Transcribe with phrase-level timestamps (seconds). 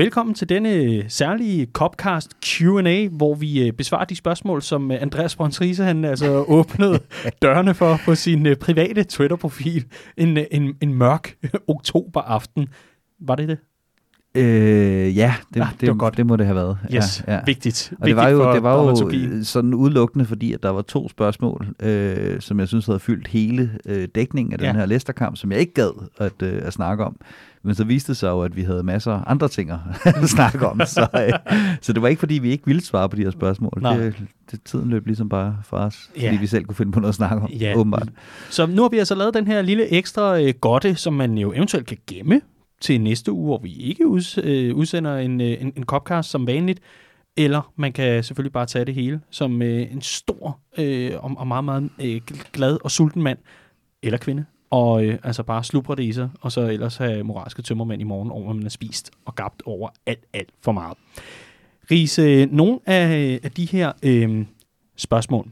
[0.00, 5.36] Velkommen til denne særlige Copcast Q&A, hvor vi øh, besvarer de spørgsmål, som øh, Andreas
[5.36, 6.98] Brøns Riese, han altså åbnede
[7.42, 9.84] dørene for på sin øh, private Twitter-profil
[10.16, 11.34] en, øh, en, en mørk
[11.68, 12.68] oktoberaften.
[13.20, 13.58] Var det det?
[14.34, 16.16] Øh, ja, det, Ah, det, det var godt.
[16.16, 16.78] det må det have været.
[16.94, 17.40] Yes, ja, ja.
[17.46, 17.92] vigtigt.
[18.00, 18.84] Og det var jo, Vigtigt det var
[19.38, 23.28] jo sådan udelukkende, fordi at der var to spørgsmål, øh, som jeg synes havde fyldt
[23.28, 24.72] hele øh, dækningen af den Ja.
[24.72, 27.16] her Leicester-kamp, som jeg ikke gad at, øh, at snakke om.
[27.62, 29.78] Men så viste det sig jo, at vi havde masser af andre ting at
[30.36, 30.80] snakke om.
[30.86, 33.78] Så, øh, så det var ikke, fordi vi ikke ville svare på de her spørgsmål.
[33.80, 33.96] Nej.
[33.96, 34.14] Det,
[34.50, 36.28] det, tiden løb ligesom bare fra os, Ja.
[36.28, 37.74] fordi vi selv kunne finde på noget at snakke om, Ja.
[37.76, 38.08] åbenbart.
[38.50, 41.52] Så nu har vi altså lavet den her lille ekstra øh, godte, som man jo
[41.52, 42.40] eventuelt kan gemme
[42.80, 46.46] til næste uge, hvor vi ikke uds, øh, udsender en, øh, en, en Copcast som
[46.46, 46.80] vanligt.
[47.36, 51.46] Eller man kan selvfølgelig bare tage det hele som øh, en stor øh, og, og
[51.46, 52.20] meget, meget øh,
[52.52, 53.38] glad og sulten mand
[54.02, 54.44] eller kvinde.
[54.70, 58.04] Og øh, altså bare slubre det i sig, og så ellers have moralske tømmermænd i
[58.04, 60.98] morgen over, at man har spist og gabt over alt, alt for meget.
[61.90, 64.44] Riese, nogle af, af de her øh,
[64.96, 65.48] spørgsmål,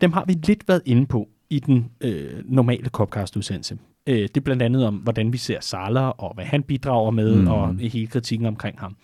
[0.00, 3.78] dem har vi lidt været inde på i den øh, normale Copcast-udsendelse.
[4.06, 7.36] Øh, det er blandt andet om, hvordan vi ser Salah, og hvad han bidrager med,
[7.36, 7.46] mm.
[7.48, 8.96] Og hele kritikken omkring ham.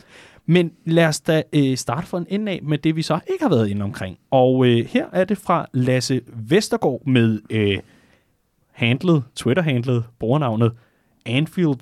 [0.47, 3.45] Men lad os da øh, starte for en ende af med det, vi så ikke
[3.45, 4.19] har været inde omkring.
[4.31, 7.79] Og øh, her er det fra Lasse Vestergaard med øh,
[8.77, 10.73] handlet, Twitter-handlet, brugernavnet
[11.27, 11.79] Anfield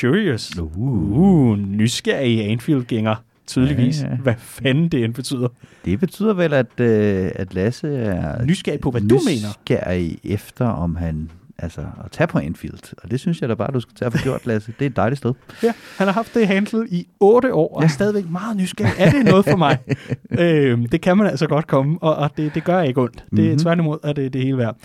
[0.00, 0.58] Curious.
[0.58, 0.78] Uh.
[0.78, 3.14] Uh, nysgerrig Anfield-gænger,
[3.46, 4.02] tydeligvis.
[4.02, 4.16] Ja, ja.
[4.16, 5.48] Hvad fanden det end betyder.
[5.84, 9.48] Det betyder vel, at, øh, at Lasse er Nysgerrig på, hvad du mener.
[9.48, 12.94] nysgerrig efter, om han altså at tage på Anfield.
[13.02, 14.72] Og det synes jeg da bare, du skal tage for gjort, Lasse.
[14.78, 15.34] Det er et dejligt sted.
[15.62, 17.84] Ja, han har haft det handlet i otte år, og ja.
[17.84, 18.92] er stadigvæk meget nysgerrig.
[18.98, 19.78] Er det noget for mig?
[20.38, 23.24] øhm, det kan man altså godt komme, og, og det, det gør ikke ondt.
[23.36, 23.58] Det er Mhm.
[23.58, 24.76] tværtimod, at det, det hele værd.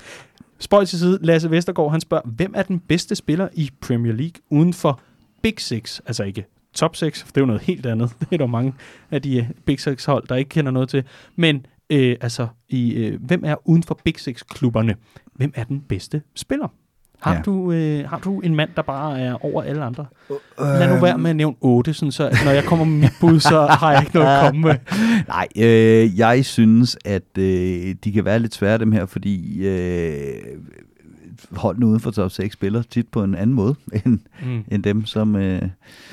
[0.59, 4.41] Spøj til side, Lasse Vestergaard, han spørger, hvem er den bedste spiller i Premier League
[4.49, 4.99] uden for
[5.41, 5.99] Big Six?
[6.05, 8.11] Altså ikke top 6, for det er jo noget helt andet.
[8.19, 8.73] Det er der mange
[9.11, 11.03] af de øh, Big Six hold, der ikke kender noget til.
[11.35, 14.95] Men øh, altså, i, øh, hvem er uden for Big Six klubberne?
[15.33, 16.67] Hvem er den bedste spiller?
[17.21, 17.41] Har, ja.
[17.41, 20.05] Du, øh, har du en mand, der bare er over alle andre?
[20.59, 23.39] Lad nu være med at nævne 8, sådan så når jeg kommer med mit bud,
[23.39, 24.75] så har jeg ikke noget at komme med.
[25.27, 30.41] Nej, øh, jeg synes, at øh, de kan være lidt svære, dem her, fordi øh,
[31.51, 33.75] holdene uden for top 6 spiller tit på en anden måde,
[34.05, 34.63] end, Mm.
[34.71, 35.61] end dem, som øh,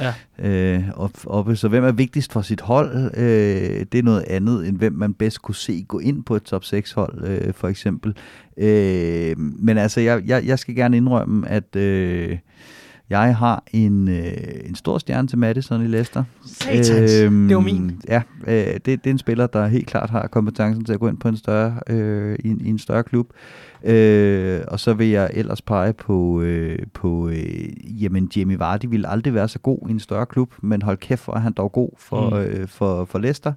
[0.01, 0.15] Ja.
[0.39, 1.57] øh, op, oppe.
[1.57, 3.11] Så hvem er vigtigst for sit hold?
[3.17, 6.43] Øh, det er noget andet, end hvem man bedst kunne se gå ind på et
[6.43, 8.15] top 6 hold, øh, for eksempel.
[8.57, 12.39] Øh, men altså, jeg, jeg, jeg skal gerne indrømme, at øh,
[13.11, 14.33] jeg har en, øh,
[14.65, 16.25] en stor stjerne til Madison i Leicester.
[16.47, 18.01] Satans, det var min.
[18.09, 21.09] Ja, øh, det, det er en spiller, der helt klart har kompetencen til at gå
[21.09, 23.33] ind på en større, øh, i, en, i en større klub.
[23.85, 29.09] Øh, og så vil jeg ellers pege på, øh, på øh, jamen Jamie Vardy ville
[29.09, 31.73] aldrig være så god i en større klub, men hold kæft, hvor er han dog
[31.73, 32.37] god for, mm.
[32.37, 33.53] øh, for, for Leicester.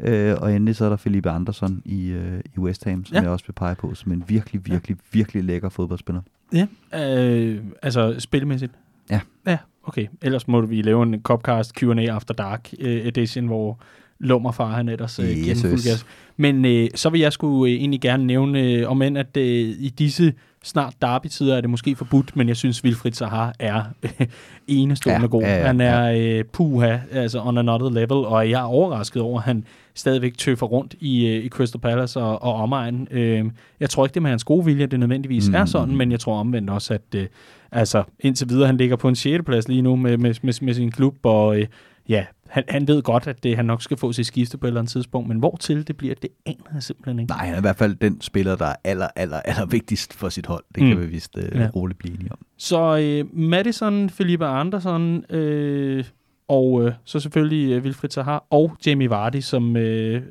[0.00, 3.18] Øh, og endelig så er der Felipe Andersson i, øh, i West Ham, som Ja.
[3.18, 3.22] ja.
[3.22, 6.22] jeg også vil pege på som en virkelig, virkelig, virkelig lækker fodboldspiller.
[6.52, 8.72] Ja, øh, altså spilmæssigt?
[9.10, 9.20] Ja.
[9.46, 10.06] Ja, okay.
[10.22, 13.78] Ellers må vi lave en Copcast Q&A After Dark øh, edition, hvor
[14.18, 16.06] Lummerfar han ellers øh, gas.
[16.36, 19.44] Men øh, så vil jeg sgu øh, egentlig gerne nævne, øh, om end at øh,
[19.78, 24.26] i disse snart derby-tider er det måske forbudt, men jeg synes, Wilfried Zaha er øh,
[24.66, 25.42] enestående Ja, god.
[25.42, 29.38] ja, ja, han er øh, puha, altså on another level, og jeg er overrasket over,
[29.38, 29.64] at han
[29.94, 33.08] stadigvæk tøffer rundt i, øh, i Crystal Palace og, og omegn.
[33.10, 33.44] Øh,
[33.80, 35.54] jeg tror ikke, det med hans gode vilje, det nødvendigvis mm.
[35.54, 37.26] er sådan, men jeg tror omvendt også, at øh,
[37.72, 39.44] altså, indtil videre, han ligger på en 6.
[39.44, 41.66] plads lige nu med, med, med, med sin klub, og øh,
[42.08, 42.24] ja,
[42.54, 44.80] han, han ved godt, at det, han nok skal få sit skifte på et eller
[44.80, 47.30] andet tidspunkt, men hvor til det bliver, det aner jeg simpelthen ikke.
[47.30, 50.28] Nej, han er i hvert fald den spiller, der er aller, aller, aller vigtigst for
[50.28, 50.64] sit hold.
[50.74, 50.88] Det Mm.
[50.88, 51.68] kan vi vist øh, Ja.
[51.76, 52.38] roligt blive enige om.
[52.58, 56.04] Så øh, Madison, Felipe Andersson, øh,
[56.48, 60.22] og øh, så selvfølgelig øh, Wilfried Zaha og Jamie Vardy som, øh,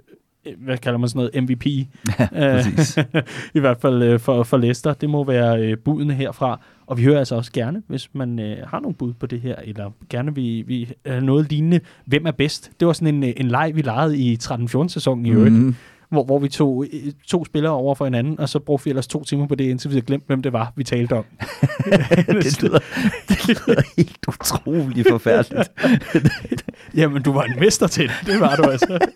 [0.57, 1.65] hvad kalder man sådan noget, MVP.
[2.19, 2.97] Ja, præcis.
[3.55, 4.93] I hvert fald øh, for, for Leicester.
[4.93, 6.59] Det må være øh, budene herfra.
[6.87, 9.55] Og vi hører altså også gerne, hvis man øh, har nogle bud på det her,
[9.63, 11.79] eller gerne vi, vi er noget lignende.
[12.05, 12.71] Hvem er bedst?
[12.79, 15.75] Det var sådan en, øh, en leg, vi legede i 13-14 sæsonen i øvrigt, Mhm.
[16.13, 19.07] Hvor, hvor vi tog øh, to spillere over for hinanden, og så brugte vi ellers
[19.07, 21.25] to timer på det, indtil vi havde glemt, hvem det var, vi talte om.
[22.27, 22.79] det, lyder,
[23.29, 25.71] det lyder helt utroligt forfærdeligt.
[26.97, 28.15] Jamen, du var en mester til det.
[28.25, 29.07] Det var du altså.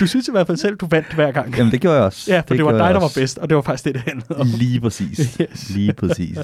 [0.00, 1.56] Du synes i hvert fald selv, du vandt hver gang.
[1.56, 2.32] Jamen, det gjorde jeg også.
[2.32, 4.02] Ja, for det, det var dig, der var bedst, og det var faktisk det, det
[4.02, 4.46] handlede om.
[4.58, 5.20] Lige præcis.
[5.40, 5.70] Yes.
[5.70, 6.38] Lige præcis.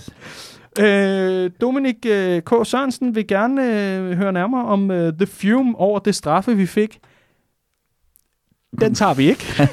[0.80, 2.50] Øh, Dominik øh, K.
[2.64, 6.98] Sørensen vil gerne øh, høre nærmere om øh, The Fume over det straffe, vi fik.
[8.80, 9.44] Den tager vi ikke.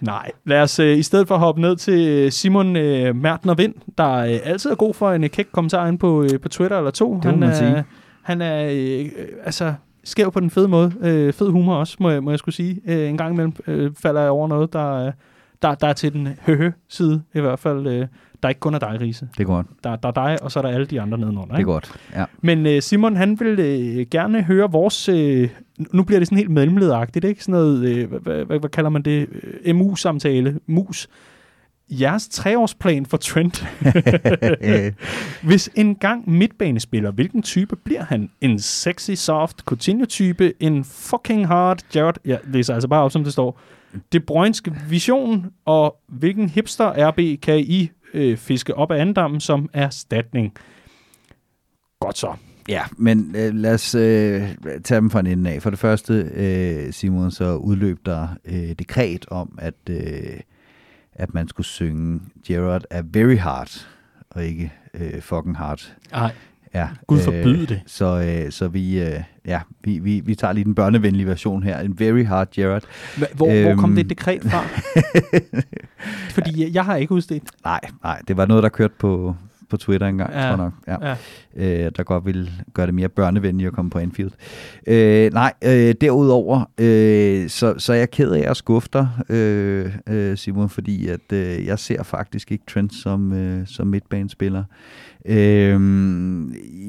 [0.00, 3.74] Nej, lad os øh, i stedet for hoppe ned til øh, Simon øh, Mertner Vind,
[3.98, 6.78] der øh, altid er god for en øh, kæk kommentar ind på, øh, på Twitter
[6.78, 7.20] eller to.
[7.22, 7.84] Det man er, sige.
[8.22, 9.74] Han er, øh, øh, altså,
[10.04, 10.92] skæv på den fede måde.
[11.00, 12.80] Øh, fed humor også, må jeg, må jeg skulle sige.
[12.86, 15.12] Øh, en gang imellem øh, falder jeg over noget, der,
[15.62, 17.86] der, der er til den høhø-side, i hvert fald.
[17.86, 18.06] Øh,
[18.42, 19.28] der er ikke kun er dig, Riese.
[19.32, 19.66] Det er godt.
[19.84, 21.56] Der, der er dig, og så er der alle de andre nedenunder.
[21.58, 21.68] Ikke?
[21.70, 22.24] Det er godt, ja.
[22.40, 25.08] Men øh, Simon, han vil øh, gerne høre vores...
[25.08, 25.48] Øh,
[25.92, 27.44] nu bliver det sådan helt mellemledagtigt, ikke?
[27.44, 29.28] Sådan noget, øh, hvad, hvad, hvad kalder man det?
[29.64, 31.08] Øh, MU-samtale, mus.
[31.90, 33.66] Jeres treårsplan for Trent.
[35.48, 38.30] Hvis en gang midtbanespiller, hvilken type bliver han?
[38.40, 40.52] En sexy, soft, Coutinho-type?
[40.60, 42.14] En fucking hard Jared?
[42.24, 43.60] Jeg læser altså bare op, som det står.
[44.12, 49.70] Det brønske vision, og hvilken hipster RB kan I øh, fiske op af andammen som
[49.72, 50.54] erstatning?
[52.00, 52.34] Godt så.
[52.68, 54.42] Ja, men øh, lad os øh,
[54.84, 55.62] tage dem fra en ende af.
[55.62, 60.40] For det første, øh, Simon, så udløb der øh, dekret om, at, øh,
[61.12, 63.88] at man skulle synge Gerard er very hard,
[64.30, 65.92] og ikke øh, fucking hard.
[66.12, 66.32] Nej,
[66.74, 67.80] Ja, Gud forbyde det.
[67.86, 71.78] Så, øh, så vi, øh, ja, vi, vi, vi tager lige den børnevenlige version her.
[71.78, 72.82] En very hard Gerard.
[73.34, 73.62] Hvor, øhm.
[73.62, 74.64] hvor kom det dekret fra?
[76.34, 77.42] Fordi jeg, jeg har ikke udstedt.
[77.64, 79.36] Nej, nej, det var noget, der kørte på,
[79.70, 80.72] på Twitter engang, Ja, tror jeg nok.
[80.86, 80.96] Ja.
[81.56, 81.84] ja.
[81.86, 84.30] Øh, der godt ville gøre det mere børnevenligt at komme på Anfield.
[84.86, 89.96] Øh, nej, øh, derudover, øh, så, så er jeg ked af at skuffe dig, øh,
[90.08, 94.64] øh, Simon, fordi at øh, jeg ser faktisk ikke Trent som, øh, som midtbanespiller.
[95.24, 95.80] Øh,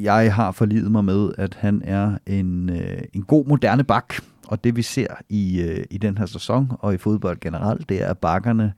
[0.03, 4.13] jeg har forlidet mig med, at han er en, øh, en god moderne bak,
[4.47, 8.01] og det vi ser i, øh, i den her sæson og i fodbold generelt, det
[8.03, 8.73] er, at bakkerne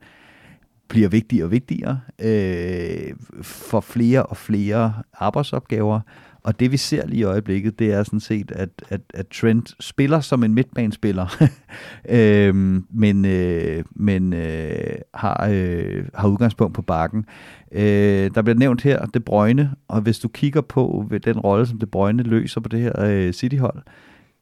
[0.88, 6.00] bliver vigtigere og vigtigere, øh, for flere og flere arbejdsopgaver.
[6.44, 9.74] Og det vi ser lige i øjeblikket, det er sådan set, at, at, at Trent
[9.80, 11.44] spiller som en midtbanespiller,
[12.08, 17.24] øhm, men, øh, men øh, har, øh, har udgangspunkt på bakken.
[17.72, 21.66] Øh, der bliver nævnt her De Bruyne, og hvis du kigger på ved den rolle,
[21.66, 23.82] som De Bruyne løser på det her øh, City-hold,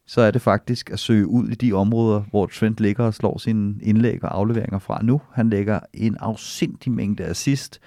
[0.07, 3.37] så er det faktisk at søge ud i de områder, hvor Trent ligger og slår
[3.37, 5.21] sine indlæg og afleveringer fra nu.
[5.33, 7.79] Han lægger en afsindig mængde assist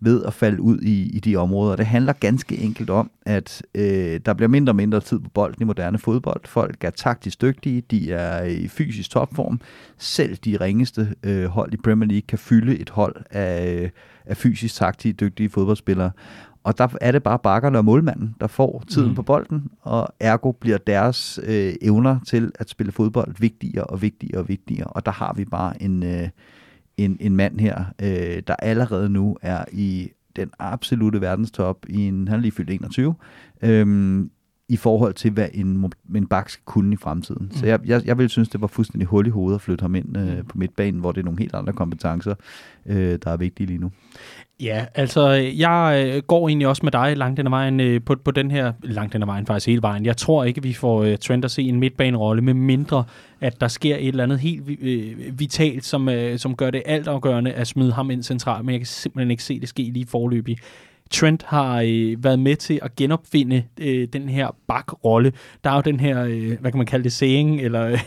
[0.00, 1.76] ved at falde ud i, i de områder.
[1.76, 5.62] Det handler ganske enkelt om, at øh, der bliver mindre og mindre tid på bolden
[5.62, 6.40] i moderne fodbold.
[6.44, 9.60] Folk er taktisk dygtige, de er i fysisk topform.
[9.98, 13.90] Selv de ringeste øh, hold i Premier League kan fylde et hold af, øh,
[14.26, 16.10] af fysisk taktisk dygtige fodboldspillere.
[16.64, 19.14] Og der er det bare bakkerne og målmanden, der får tiden Mm.
[19.14, 24.40] på bolden, og ergo bliver deres øh, evner til at spille fodbold vigtigere og vigtigere
[24.40, 24.86] og vigtigere.
[24.86, 26.28] Og der har vi bare en, øh,
[26.96, 32.28] en, en mand her, øh, der allerede nu er i den absolute verdenstop i en,
[32.28, 33.14] han er lige fyldt 21,
[33.62, 34.30] øhm,
[34.68, 37.46] i forhold til, hvad en, en bak skal kunne i fremtiden.
[37.46, 37.56] Mm.
[37.56, 39.94] Så jeg, jeg, jeg ville synes, det var fuldstændig hul i hovedet at flytte ham
[39.94, 42.34] ind øh, på midtbanen, hvor det er nogle helt andre kompetencer,
[42.86, 43.90] øh, der er vigtige lige nu.
[44.60, 48.16] Ja, altså jeg øh, går egentlig også med dig langt den ad vejen øh, på,
[48.24, 50.06] på den her, langt den ad vejen faktisk hele vejen.
[50.06, 53.04] Jeg tror ikke, vi får øh, Trent at se en midtbanerolle, med mindre
[53.40, 57.52] at der sker et eller andet helt øh, vitalt, som, øh, som gør det altafgørende
[57.52, 60.58] at smide ham ind centralt, men jeg kan simpelthen ikke se det ske lige forløbig.
[61.14, 65.32] Trent har øh, været med til at genopfinde øh, den her bakrolle.
[65.64, 67.98] Der er jo den her, øh, hvad kan man kalde det, saying, eller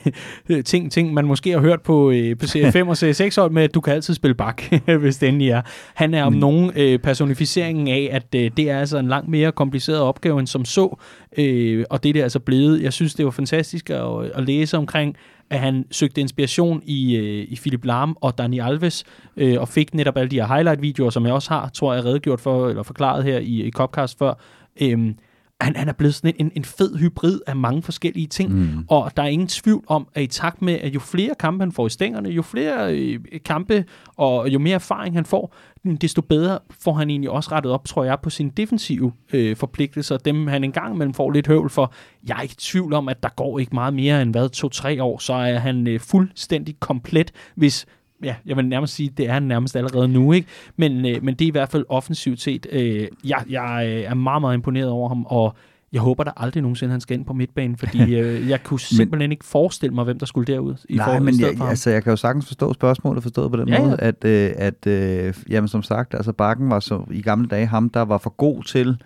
[0.49, 3.35] øh, ting, ting, man måske har hørt på, øh, på serie 5 og serie 6
[3.35, 4.61] hold med, at du kan altid spille bak,
[4.99, 5.61] hvis det endelig er.
[5.93, 6.39] Han er om Mm.
[6.39, 10.47] nogen øh, personificeringen af, at øh, det er altså en langt mere kompliceret opgave end
[10.47, 10.97] som så,
[11.37, 12.81] øh, og det er det altså blevet.
[12.83, 15.15] Jeg synes, det var fantastisk at, at læse omkring,
[15.49, 19.03] at han søgte inspiration i, øh, i Philip Lahm og Dani Alves,
[19.37, 22.41] øh, og fik netop alle de her highlight-videoer, som jeg også har, tror jeg, redegjort
[22.41, 24.33] for, eller forklaret her i, i Copcast før.
[24.81, 25.13] øh,
[25.61, 28.85] han, han er blevet sådan en, en fed hybrid af mange forskellige ting, Mm.
[28.87, 31.71] og der er ingen tvivl om, at i takt med, at jo flere kampe han
[31.71, 33.85] får i stængerne, jo flere øh, kampe
[34.15, 35.55] og jo mere erfaring han får,
[36.01, 40.17] desto bedre får han egentlig også rettet op, tror jeg, på sine defensive øh, forpligtelser.
[40.17, 41.93] Dem han engang imellem får lidt høvl for.
[42.27, 45.03] Jeg er ikke i tvivl om, at der går ikke meget mere end hvad, to-tre
[45.03, 47.85] år, så er han øh, fuldstændig komplet, hvis
[48.23, 50.47] ja, jeg vil nærmest sige, det er han nærmest allerede nu, ikke?
[50.77, 52.67] Men, øh, men det er i hvert fald offensivt set.
[52.71, 55.55] Øh, jeg, jeg øh, er meget, meget imponeret over ham, og
[55.93, 59.31] jeg håber der aldrig nogensinde, han skal ind på midtbanen, fordi øh, jeg kunne simpelthen
[59.31, 61.89] ikke forestille mig, hvem der skulle derud i Nej, forhold- i men stedet jeg, altså,
[61.89, 63.87] jeg kan jo sagtens forstå spørgsmålet, forstået på den Ja, ja, ja.
[63.87, 67.65] måde, at, øh, at øh, jamen, som sagt, altså Bakken var så i gamle dage
[67.65, 68.97] ham, der var for god til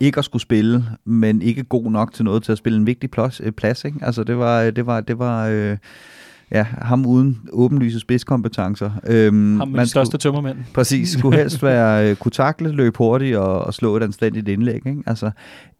[0.00, 3.10] ikke at skulle spille, men ikke god nok til noget til at spille en vigtig
[3.10, 3.40] plads.
[3.44, 3.98] Øh, plads ikke?
[4.02, 5.76] Altså det var, det var, det var øh,
[6.52, 8.90] ja, ham uden åbenlyse spidskompetencer.
[9.06, 10.58] Øhm, ham med de største tømmermænd.
[10.74, 14.86] Præcis, skulle helst være, øh, kunne takle, løbe hurtigt og, og slå et anstændigt indlæg.
[14.86, 15.02] Ikke?
[15.06, 15.30] Altså,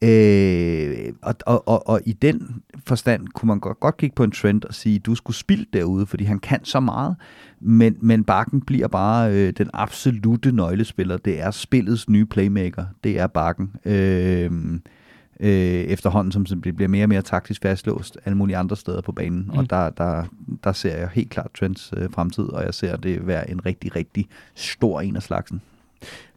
[0.02, 4.30] øh, og, og, og, og i den forstand kunne man godt, godt kigge på en
[4.30, 7.16] trend og sige, du skulle spille derude, fordi han kan så meget,
[7.60, 11.16] men, men Bakken bliver bare øh, den absolute nøglespiller.
[11.16, 12.84] Det er spillets nye playmaker.
[13.04, 13.70] Det er Bakken.
[13.84, 14.50] Øh,
[15.40, 19.12] øh, efterhånden, som det bliver mere og mere taktisk fastlåst alle mulige andre steder på
[19.12, 19.50] banen.
[19.52, 19.58] Mm.
[19.58, 20.24] Og der, der,
[20.64, 23.96] der ser jeg helt klart Trents øh, fremtid, og jeg ser det være en rigtig,
[23.96, 25.62] rigtig stor en af slagsen.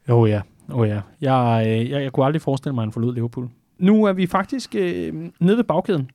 [0.10, 0.42] Jo oh ja,
[0.72, 1.02] oh ja.
[1.22, 3.50] Jeg, øh, jeg, jeg kunne aldrig forestille mig, at han forlod Liverpool.
[3.80, 6.10] Nu er vi faktisk øh, nede ved bagkæden,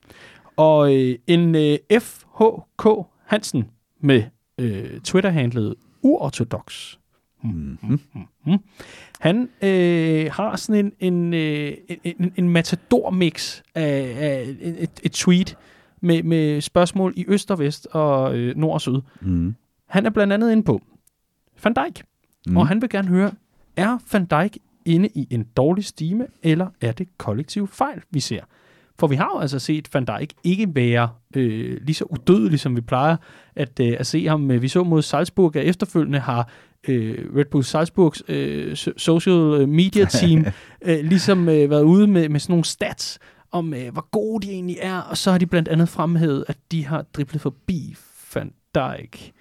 [0.57, 3.65] og øh, en øh, FHK Hansen
[4.01, 4.23] med
[4.57, 6.95] øh, Twitter-handlet uortodox.
[7.43, 7.99] Mm-hmm.
[8.13, 8.59] Mm-hmm.
[9.19, 15.57] Han øh, har sådan en, en, øh, en, en matador-mix af, af et, et tweet
[16.01, 19.01] med, med spørgsmål i øst og vest og øh, nord og syd.
[19.21, 19.55] Mm.
[19.87, 20.81] Han er blandt andet inde på
[21.63, 22.03] Van Dijk,
[22.47, 22.57] mm.
[22.57, 23.31] og han vil gerne høre,
[23.75, 28.41] er Van Dijk inde i en dårlig stime, eller er det kollektiv fejl, vi ser?
[28.99, 32.75] For vi har jo altså set Van Dijk ikke være øh, lige så udødelig, som
[32.75, 33.17] vi plejer
[33.55, 34.61] at, øh, at se ham.
[34.61, 36.49] Vi så mod Salzburg, at efterfølgende har
[36.87, 40.45] øh, Red Bull Salzburgs øh, social media team
[40.87, 43.19] øh, ligesom øh, været ude med, med sådan nogle stats
[43.51, 46.57] om, øh, hvor gode de egentlig er, og så har de blandt andet fremhævet, at
[46.71, 47.95] de har driblet forbi
[48.35, 49.31] Van Dijk.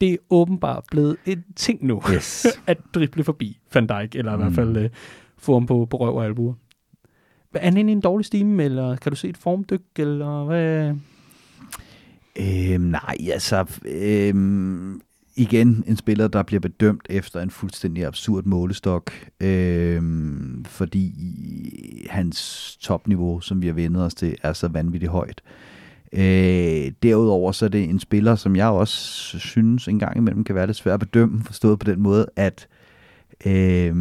[0.00, 2.46] Det er åbenbart blevet en ting nu, yes.
[2.66, 4.42] at drible forbi Van Dijk, eller i mm.
[4.42, 4.90] hvert fald øh,
[5.38, 6.54] få ham på, på røv og albuer.
[7.54, 10.94] Er han inde i en dårlig stime, eller kan du se et formdyk, eller hvad?
[12.40, 15.00] Øhm, nej, altså, øhm,
[15.36, 20.02] igen en spiller, der bliver bedømt efter en fuldstændig absurd målestok, øh,
[20.64, 21.12] fordi
[22.10, 25.42] hans topniveau, som vi har vendet os til, er så vanvittigt højt.
[26.12, 30.54] Øh, derudover så er det en spiller, som jeg også synes en gang imellem kan
[30.54, 32.68] være lidt svært at bedømme, forstået på den måde, at
[33.46, 33.94] øh,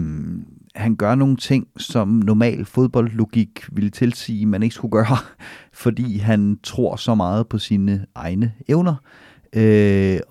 [0.76, 5.18] han gør nogle ting, som normal fodboldlogik ville tilsige, man ikke skulle gøre,
[5.84, 8.96] fordi han tror så meget på sine egne evner.
[8.96, 9.25] Øh,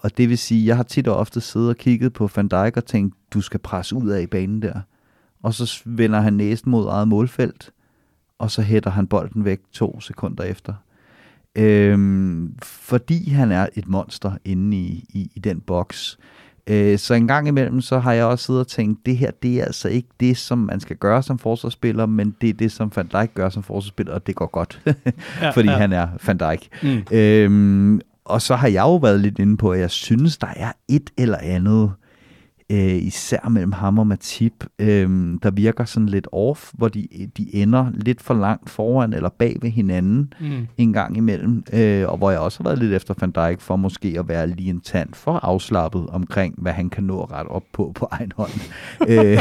[0.03, 2.77] og det vil sige, jeg har tit og ofte siddet og kigget på Van Dijk
[2.77, 4.81] og tænkt, du skal presse ud af i banen der.
[5.43, 7.71] Og så vender han næsten mod eget målfelt,
[8.39, 10.75] og så hætter han bolden væk to sekunder efter.
[11.57, 16.19] Øhm, fordi han er et monster inde i, i, i den boks.
[16.67, 19.61] Øh, så en gang imellem, så har jeg også siddet og tænkt, det her, det
[19.61, 22.93] er altså ikke det, som man skal gøre som forsvarsspiller, men det er det, som
[22.97, 24.83] Van Dijk gør som forsvarsspiller, og det går godt,
[25.41, 25.77] ja, fordi ja.
[25.77, 26.69] han er Van Dijk.
[26.83, 27.17] Mm.
[27.17, 30.73] Øhm, og så har jeg jo været lidt inde på, at jeg synes, der er
[30.89, 31.93] et eller andet,
[32.71, 35.09] øh, især mellem ham og Matip, øh,
[35.43, 39.57] der virker sådan lidt off, hvor de, de ender lidt for langt foran eller bag
[39.63, 40.67] ved hinanden mm.
[40.77, 43.77] en gang imellem, øh, og hvor jeg også har været lidt efter Van Dijk for
[43.77, 47.65] måske at være lige en tand for afslappet omkring, hvad han kan nå ret op
[47.73, 48.51] på på egen hånd.
[49.09, 49.39] øh,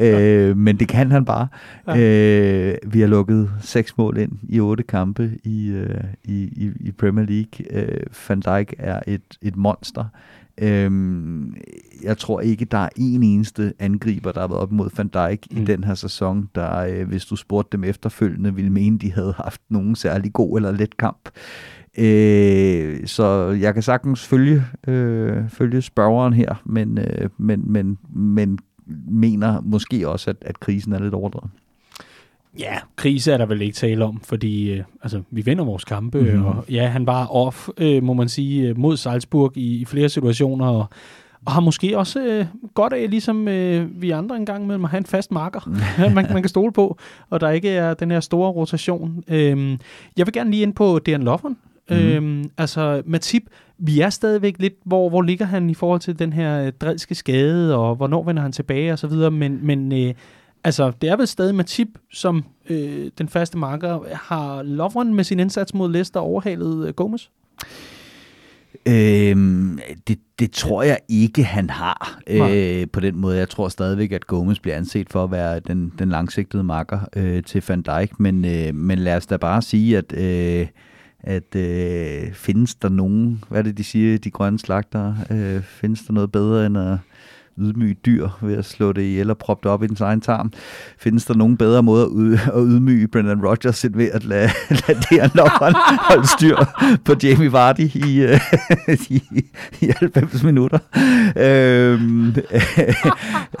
[0.50, 1.48] øh, men det kan han bare.
[1.86, 1.98] Ja.
[1.98, 7.26] Øh, vi har lukket seks mål ind i otte kampe i, øh, i, i Premier
[7.26, 7.82] League.
[7.82, 10.04] Øh, Van Dijk er et, et monster.
[10.60, 11.54] Øhm,
[12.02, 15.46] jeg tror ikke, der er en eneste angriber, der har været op mod Van Dijk
[15.50, 15.62] mm.
[15.62, 19.34] i den her sæson, der, øh, hvis du spurgte dem efterfølgende, ville mene, de havde
[19.36, 21.28] haft nogen særlig god eller let kamp.
[21.98, 28.58] Øh, så jeg kan sagtens følge, øh, følge spørgeren her, men, øh, men, men, men
[29.10, 31.50] mener måske også, at, at krisen er lidt overdrevet.
[32.58, 36.20] Ja, krise er der vel ikke tale om, fordi øh, altså, vi vinder vores kampe,
[36.20, 36.44] mm-hmm.
[36.44, 40.08] og ja, han var off, øh, må man sige, øh, mod Salzburg i, i flere
[40.08, 40.86] situationer, og,
[41.46, 44.98] og har måske også øh, godt af, ligesom øh, vi andre engang med at have
[44.98, 45.60] en fast marker,
[46.14, 46.98] man, man kan stole på,
[47.30, 49.24] og der ikke er den her store rotation.
[49.28, 49.78] Øh,
[50.16, 51.56] jeg vil gerne lige ind på Dejan Lovren.
[51.90, 51.96] Mm.
[51.96, 53.42] Øhm, altså, Matip,
[53.78, 57.14] vi er stadigvæk lidt, hvor, hvor ligger han i forhold til den her øh, drilske
[57.14, 60.14] skade, og hvornår vender han tilbage og så videre, men, men øh,
[60.64, 64.00] Altså, det er vel stadig Matip, som øh, den faste marker.
[64.14, 67.30] Har Lovren med sin indsats mod Leicester overhalet øh, Gomes?
[68.86, 73.38] Øhm, det, det tror jeg ikke, han har øh, på den måde.
[73.38, 77.42] Jeg tror stadigvæk, at Gomes bliver anset for at være den, den langsigtede marker øh,
[77.42, 80.66] til Van Dijk, men, øh, men lad os da bare sige, at, øh,
[81.20, 86.02] at øh, findes der nogen, hvad er det, de siger, de grønne slagter, øh, findes
[86.02, 86.98] der noget bedre end at
[87.60, 90.52] ydmyge dyr ved at slå det ihjel og proppe det op i den egen tarm.
[90.98, 94.50] Findes der nogen bedre måde at, ydmyge Brendan Rodgers end ved at lade,
[94.88, 95.50] lade det her nok
[96.08, 96.56] holde styr
[97.04, 98.40] på Jamie Vardy i, øh,
[99.10, 99.22] i,
[99.80, 100.78] i 90 minutter?
[101.36, 102.00] Øh, øh,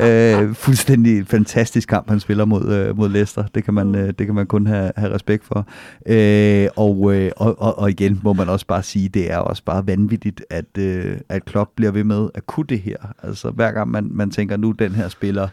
[0.00, 3.44] øh, fuldstændig fantastisk kamp, han spiller mod, øh, mod Leicester.
[3.54, 5.66] Det kan man, øh, det kan man kun have, have respekt for.
[6.06, 9.64] Øh, og, øh, og, og, og igen må man også bare sige, det er også
[9.64, 12.96] bare vanvittigt, at, øh, at Klopp bliver ved med at kunne det her.
[13.22, 15.48] Altså hver gang man, man tænker, nu den her spiller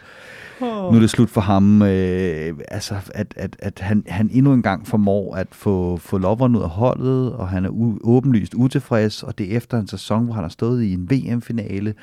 [0.62, 1.82] nu er det slut for ham.
[1.82, 6.56] Øh, altså, at, at, at han, han endnu en gang formår at få, få loveren
[6.56, 10.26] ud af holdet, og han er u, åbenlyst utilfreds, og det er efter en sæson,
[10.26, 11.94] hvor han har stået i en VM-finale,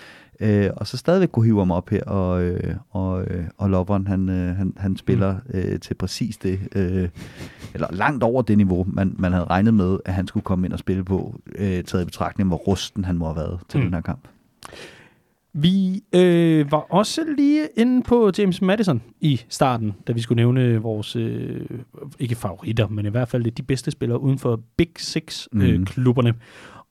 [0.41, 4.07] øh, og så stadigvæk kunne hive ham op her, og, øh, og, øh, og loveren,
[4.07, 7.09] han, øh, han, han spiller øh, til præcis det, øh,
[7.75, 10.73] eller langt over det niveau, man, man havde regnet med, at han skulle komme ind
[10.73, 13.87] og spille på, øh, taget i betragtning, hvor rusten han må have været til mm.
[13.87, 14.29] den her kamp.
[15.57, 20.79] Vi øh, var også lige inde på James Madison i starten, da vi skulle nævne
[20.79, 21.67] vores, øh,
[22.19, 26.29] ikke favoritter, men i hvert fald de bedste spillere uden for Big Six-klubberne.
[26.29, 26.41] Øh, mm.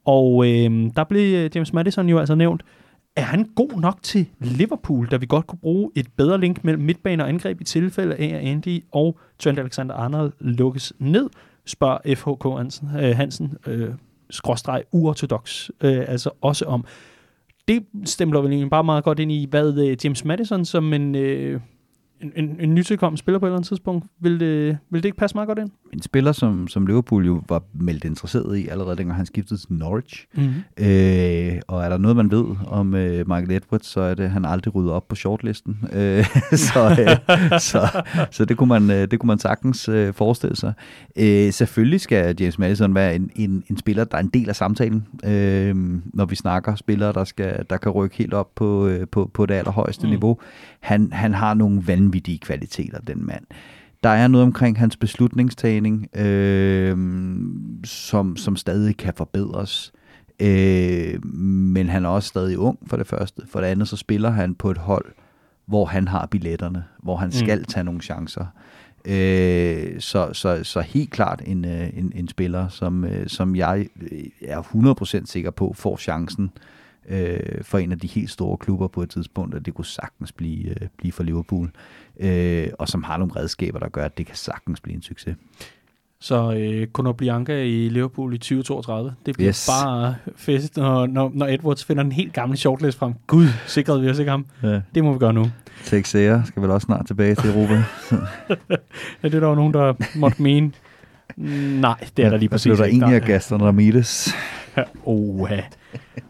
[0.05, 2.63] Og øh, der blev James Madison jo altså nævnt.
[3.15, 6.83] Er han god nok til Liverpool, da vi godt kunne bruge et bedre link mellem
[6.83, 11.29] midtbane og angreb i tilfælde af, at Andy og Trent Alexander-Arnold lukkes ned,
[11.65, 13.89] spørger FHK Hansen, øh, Hansen øh,
[14.29, 16.85] skråstreg uortodox, øh, altså også om
[17.67, 21.61] det stemmer vel bare meget godt ind i, hvad uh, James Madison som en, uh,
[22.21, 25.17] en, en, en nytilkommen spiller på et eller andet tidspunkt, vil det, vil det ikke
[25.17, 25.69] passe meget godt ind?
[25.93, 29.73] En spiller, som, som Liverpool jo var meldt interesseret i allerede dengang han skiftede til
[29.73, 30.25] Norwich.
[30.33, 30.53] Mm-hmm.
[30.79, 31.61] Øh,
[31.93, 34.91] der noget, man ved om øh, Michael Edwards, så er det, at han aldrig rydder
[34.93, 35.77] op på shortlisten.
[35.93, 40.55] Øh, så, øh, så, så det, kunne man, øh, det kunne man sagtens øh, forestille
[40.55, 40.73] sig.
[41.15, 44.55] Øh, selvfølgelig skal James Madison være en, en, en spiller, der er en del af
[44.55, 45.75] samtalen, øh,
[46.13, 49.45] når vi snakker spillere, der, skal, der kan rykke helt op på, øh, på, på
[49.45, 50.09] det allerhøjeste mm.
[50.09, 50.37] niveau.
[50.79, 53.43] Han, han har nogle vanvittige kvaliteter, den mand.
[54.03, 56.97] Der er noget omkring hans beslutningstagning, øh,
[57.85, 59.91] som, som stadig kan forbedres.
[59.95, 60.02] Øh,
[61.23, 63.41] men han er også stadig ung for det første.
[63.47, 65.05] For det andet så spiller han på et hold,
[65.65, 67.31] hvor han har billetterne, hvor han mm.
[67.31, 68.45] skal tage nogle chancer.
[69.05, 73.87] Øh, så, så, så helt klart en, øh, en, en spiller, som, øh, som jeg
[74.41, 74.61] er
[75.21, 76.51] 100% sikker på får chancen
[77.09, 80.31] øh, for en af de helt store klubber på et tidspunkt, og det kunne sagtens
[80.31, 81.71] blive, øh, blive for Liverpool,
[82.19, 85.35] øh, og som har nogle redskaber, der gør, at det kan sagtens blive en succes.
[86.23, 89.69] Så øh, Conor Bianca i Liverpool i 2032, det bliver yes.
[89.69, 93.13] bare fest, når, når, når Edwards finder en helt gammel shortlist frem.
[93.27, 94.45] Gud, sikrede vi os ikke ham.
[94.63, 94.81] Ja.
[94.95, 95.51] Det må vi gøre nu.
[95.83, 97.73] Texera skal vel også snart tilbage til Europa.
[99.23, 100.71] ja, det er der jo nogen, der måtte mene.
[101.81, 102.77] Nej, det er der lige præcis ikke.
[102.77, 104.27] Der bliver der ingen af Gaston Ramirez.
[105.05, 105.61] Oha.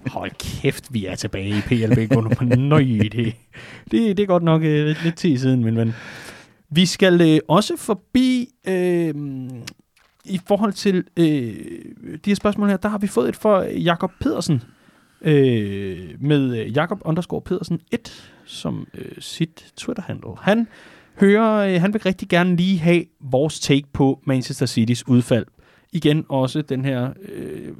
[0.07, 2.11] Hold kæft, vi er tilbage i PLB.
[2.57, 3.35] Nøj, det, det,
[3.91, 5.93] det er godt nok uh, lidt, lidt tid siden, men, men
[6.69, 8.73] vi skal uh, også forbi uh,
[10.25, 11.25] i forhold til øh,
[12.25, 14.63] de her spørgsmål her, der har vi fået et for Jakob Pedersen,
[15.23, 20.35] øh, med øh, Jakob underscore Pedersen 1 som øh, sit Twitter-handle.
[20.41, 20.67] Han
[21.19, 25.45] hører, øh, han vil rigtig gerne lige have vores take på Manchester City's udfald.
[25.91, 27.71] Igen også den her øh,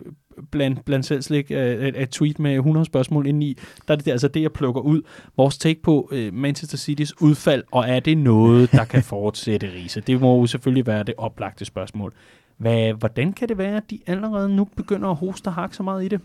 [0.51, 3.97] blandt, blandt selv slik øh, et, et tweet med 100 spørgsmål ind i, der er
[3.97, 5.01] det altså det, jeg plukker ud.
[5.37, 10.01] Vores take på uh, Manchester City's udfald, og er det noget, der kan fortsætte, Riese?
[10.01, 12.13] Det må jo selvfølgelig være det oplagte spørgsmål.
[12.57, 15.83] Hvad, hvordan kan det være, at de allerede nu begynder at hoste og hakke så
[15.83, 16.21] meget i det?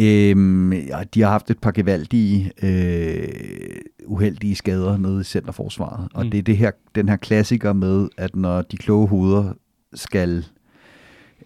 [0.00, 3.28] Øhm, ja, de har haft et par gevaldige øh,
[4.06, 6.30] uheldige skader nede i centerforsvaret, og mm.
[6.30, 9.52] det er det her, den her klassiker med, at når de kloge hoveder
[9.94, 10.46] skal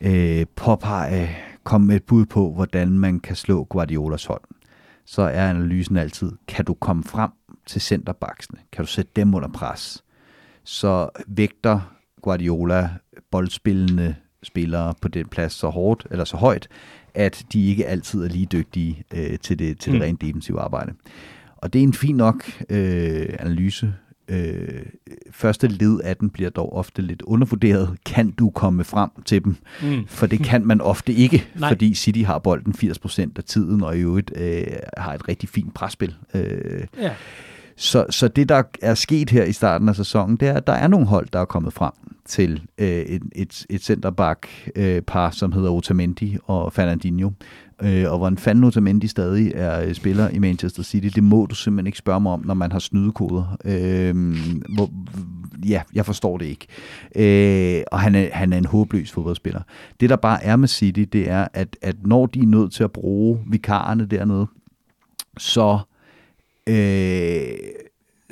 [0.03, 4.43] øh, påpege, komme med et bud på, hvordan man kan slå Guardiolas hold,
[5.05, 7.31] så er analysen altid, kan du komme frem
[7.67, 8.59] til centerbaksene?
[8.73, 10.05] Kan du sætte dem under pres?
[10.65, 11.81] Så vægter
[12.23, 12.91] Guardiola
[13.31, 16.69] boldspillende spillere på den plads så hårdt, eller så højt,
[17.15, 20.05] at de ikke altid er lige dygtige øh, til det, til det mm.
[20.05, 20.93] rent defensive arbejde.
[21.57, 23.95] Og det er en fin nok øh, analyse,
[24.29, 24.83] øh,
[25.31, 27.97] første led af den bliver dog ofte lidt undervurderet.
[28.07, 29.57] Kan du komme frem til dem?
[29.83, 30.07] Mm.
[30.07, 31.71] For det kan man ofte ikke, Nej.
[31.71, 35.75] fordi City har bolden 80% af tiden, og i øvrigt øh, har et rigtig fint
[35.75, 36.15] presspil.
[36.35, 37.13] Øh, ja.
[37.77, 40.73] Så, så det, der er sket her i starten af sæsonen, det er, at der
[40.73, 41.93] er nogle hold, der er kommet frem
[42.25, 47.31] til øh, et, et, et centerback-par, øh, som hedder Otamendi og Fernandinho,
[47.83, 51.55] øh, og hvordan fanden Otamendi stadig er øh, spiller i Manchester City, det må du
[51.55, 53.57] simpelthen ikke spørge mig om, når man har snydekoder.
[53.65, 54.37] Øh,
[54.75, 54.91] hvor,
[55.67, 56.67] ja, jeg forstår det ikke.
[57.17, 59.61] Øh, og han er, han er en håbløs fodboldspiller.
[60.01, 62.85] Det, der bare er med City, det er, at, at når de er nødt til
[62.85, 64.47] at bruge vikarerne dernede,
[65.39, 65.79] så...
[66.67, 67.53] Øh,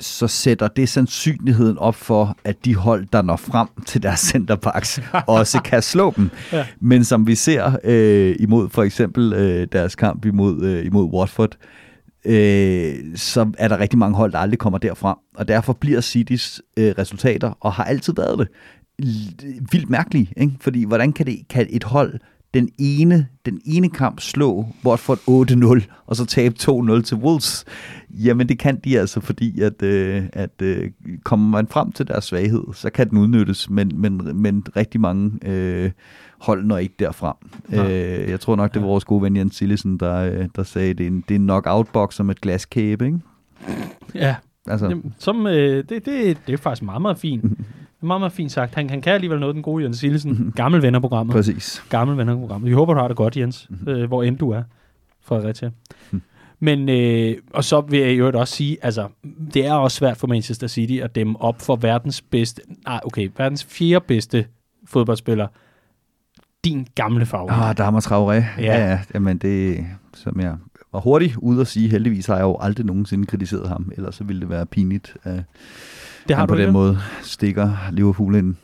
[0.01, 5.01] så sætter det sandsynligheden op for, at de hold, der når frem til deres centerbacks,
[5.27, 6.31] også kan slå dem.
[6.53, 6.67] Ja.
[6.81, 11.57] Men som vi ser øh, imod for eksempel øh, deres kamp imod, øh, imod Watford,
[12.25, 15.19] øh, så er der rigtig mange hold, der aldrig kommer derfra.
[15.35, 18.49] Og derfor bliver Citys øh, resultater, og har altid været det,
[19.73, 20.33] vildt mærkelige.
[20.37, 20.53] Ikke?
[20.61, 22.21] Fordi hvordan kan, det, kan et hold,
[22.55, 27.65] den ene, den ene kamp slå Watford 8-0, og så tabe 2-0 til Wolves,
[28.11, 30.91] jamen det kan de altså, fordi at, øh, at øh,
[31.25, 35.39] kommer man frem til deres svaghed, så kan den udnyttes, men, men, men rigtig mange
[35.43, 35.91] øh,
[36.41, 37.37] hold når ikke derfra.
[37.73, 40.95] Øh, jeg tror nok, det var vores gode ven Jens Sillesen, der, øh, der sagde,
[40.95, 43.19] det er en, det er en knockout-box som et glaskæbe, ikke?
[44.15, 44.35] Ja,
[44.67, 47.45] Altså, Jamen, som, øh, det, det, det er faktisk meget, meget fint.
[48.03, 48.75] Meget, meget fint sagt.
[48.75, 50.53] Han, han kan alligevel noget, den gode Jens Sillesen.
[50.57, 51.33] Gammel vennerprogrammet.
[51.35, 51.83] præcis.
[51.89, 52.69] Gammel vennerprogrammet.
[52.69, 53.69] Vi håber, du har det godt, Jens.
[53.89, 54.63] Øh, hvor end du er.
[55.25, 55.71] Fredericia.
[56.11, 56.23] Mhm.
[56.63, 59.09] Men, øh, og så vil jeg jo også sige, altså,
[59.55, 63.31] det er også svært for Manchester City at dæmme op for verdens bedste, nej, okay,
[63.37, 64.47] verdens fjerde bedste
[64.87, 65.47] fodboldspiller.
[66.65, 67.55] Din gamle favorit.
[67.55, 68.61] Ah, Damer Traoré.
[68.61, 68.65] Ja.
[68.65, 68.89] Ja.
[68.91, 70.57] ja, jamen det, som jeg
[70.93, 74.25] var hurtig ude at sige, heldigvis har jeg jo aldrig nogensinde kritiseret ham, ellers så
[74.25, 75.43] ville det være pinligt, at
[76.29, 76.73] det har han på den ikke?
[76.73, 78.59] måde stikker Liverpool en,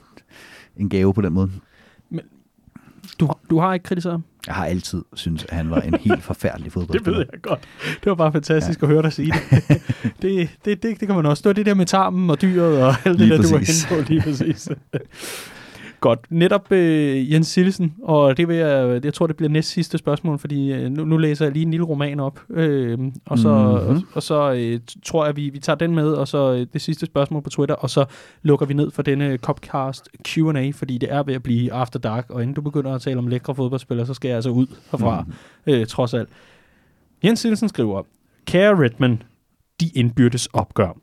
[0.76, 1.50] en gave på den måde.
[3.20, 4.24] Du, du har ikke kritiseret ham?
[4.46, 7.18] Jeg har altid syntes, at han var en helt forfærdelig Det fodboldspiller.
[7.18, 7.60] ved jeg godt.
[7.86, 8.86] Det var bare fantastisk ja.
[8.86, 9.82] at høre dig sige det.
[10.22, 11.00] det, det, det.
[11.00, 11.40] Det kan man også.
[11.42, 13.58] Det var det der med tarmen og dyret og alt det Lige der, du var
[13.58, 13.90] præcis.
[13.90, 14.68] inde på lige præcis.
[16.06, 16.26] Godt.
[16.30, 20.38] Netop øh, Jens Sillesen, og det vil jeg, jeg tror, det bliver næst sidste spørgsmål,
[20.38, 23.96] fordi øh, nu, nu læser jeg lige en lille roman op, øh, og så, Mhm.
[23.96, 26.80] og, og så øh, tror jeg, vi, vi tager den med, og så øh, det
[26.80, 28.04] sidste spørgsmål på Twitter, og så
[28.42, 32.26] lukker vi ned for denne Copcast Q&A, fordi det er ved at blive After Dark,
[32.30, 35.20] og inden du begynder at tale om lækre fodboldspillere, så skal jeg altså ud herfra,
[35.22, 35.32] Mhm.
[35.74, 36.28] øh, trods alt.
[37.24, 38.02] Jens Silsen skriver,
[38.46, 39.22] Kære Redman,
[39.80, 40.96] de indbyrdes opgør.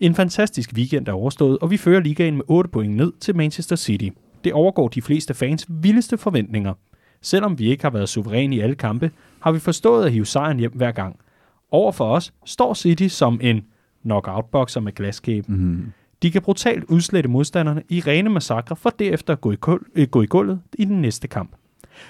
[0.00, 3.76] En fantastisk weekend er overstået, og vi fører ligaen med 8 point ned til Manchester
[3.76, 4.08] City.
[4.44, 6.74] Det overgår de fleste fans vildeste forventninger.
[7.22, 10.58] Selvom vi ikke har været suveræne i alle kampe, har vi forstået at hive sejren
[10.58, 11.16] hjem hver gang.
[11.70, 13.64] Over for os står City som en
[14.02, 15.52] knockout-bokser med glaskæbe.
[15.52, 15.92] Mm-hmm.
[16.22, 20.08] De kan brutalt udslette modstanderne i rene massakre, for derefter at gå i, kul- øh,
[20.08, 21.50] gå i gulvet i den næste kamp.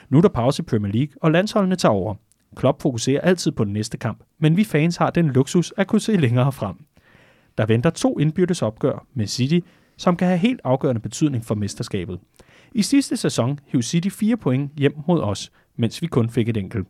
[0.08, 2.14] Nu er der pause i Premier League, og landsholdene tager over.
[2.56, 6.00] Klopp fokuserer altid på den næste kamp, men vi fans har den luksus at kunne
[6.00, 6.76] se længere frem.
[7.58, 9.60] Der venter to indbyrdes opgør med City,
[9.96, 12.20] som kan have helt afgørende betydning for mesterskabet.
[12.72, 16.56] I sidste sæson hiv City fire point hjem mod os, mens vi kun fik et
[16.56, 16.86] enkelt.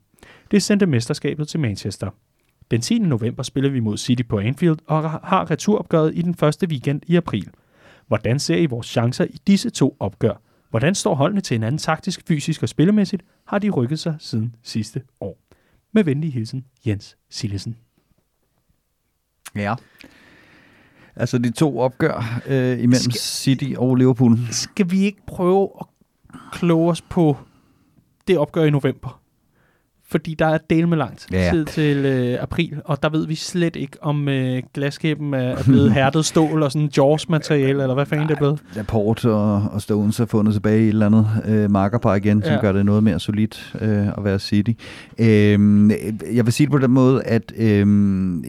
[0.51, 2.11] Det sendte mesterskabet til Manchester.
[2.71, 2.99] Den 10.
[2.99, 7.17] november spiller vi mod City på Anfield og har returopgøret i den første weekend i
[7.17, 7.51] april.
[8.07, 10.41] Hvordan ser I vores chancer i disse to opgør?
[10.71, 13.23] Hvordan står holdene til hinanden taktisk, fysisk og spillemæssigt?
[13.47, 15.39] Har de rykket sig siden sidste år?
[15.93, 17.77] Med venlig hilsen, Jens Sillesen.
[19.55, 19.75] Ja.
[21.17, 24.39] Altså de to opgør øh, imellem Skal- City og Liverpool.
[24.51, 25.87] Skal vi ikke prøve at
[26.53, 27.37] kloge os på
[28.29, 29.21] det opgør i november?
[30.11, 31.51] Fordi der er del med langt Ja, ja.
[31.51, 35.63] tid til øh, april, og der ved vi slet ikke, om øh, glaskæben er, er
[35.63, 38.63] blevet hærdet stål og sådan Jaws-materiale, eller hvad fanden det er blevet.
[38.75, 42.53] Laporte og, og Stones har fundet tilbage i et eller andet øh, markerpar igen, som
[42.53, 42.61] Ja.
[42.61, 44.71] gør det noget mere solidt øh, at være City.
[45.19, 45.91] Øh,
[46.35, 47.87] jeg vil sige det på den måde, at øh,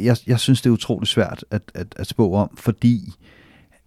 [0.05, 3.13] jeg, jeg synes, det er utroligt svært at, at, at spå om, fordi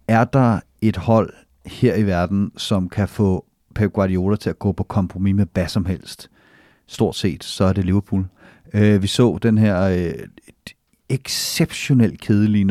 [0.07, 1.33] er der et hold
[1.65, 5.67] her i verden, som kan få Pep Guardiola til at gå på kompromis med hvad
[5.67, 6.29] som helst,
[6.89, 8.25] stort set, så er det Liverpool.
[8.73, 10.13] Øh, vi så den her øh,
[11.09, 12.65] exceptionelt kedelige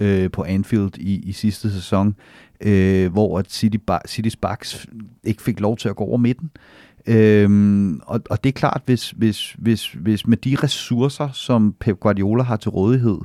[0.00, 2.16] 0-0 øh, på Anfield i, i sidste sæson,
[2.60, 4.86] øh, hvor at City Citys backs
[5.24, 6.50] ikke fik lov til at gå over midten.
[7.06, 12.00] Øhm, og, og det er klart, hvis, hvis, hvis, hvis med de ressourcer, som Pep
[12.00, 13.18] Guardiola har til rådighed,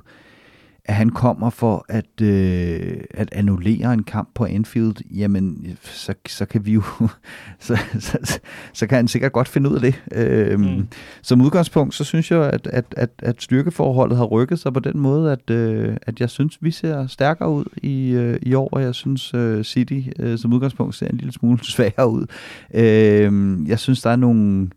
[0.88, 6.46] at han kommer for at, øh, at annullere en kamp på Anfield, jamen, så, så
[6.46, 6.84] kan vi jo,
[7.60, 8.40] så, så,
[8.74, 10.60] så kan han sikkert godt finde ud af det.
[10.60, 10.66] Mm.
[10.66, 10.88] mm.
[11.22, 15.00] Som udgangspunkt, så synes jeg, at, at, at, at styrkeforholdet har rykket sig på den
[15.00, 18.82] måde, at, øh, at jeg synes, vi ser stærkere ud i, øh, i år, og
[18.82, 22.26] jeg synes, øh, City øh, som udgangspunkt ser en lille smule sværere ud.
[22.74, 24.70] Øh, jeg synes, der er nogle,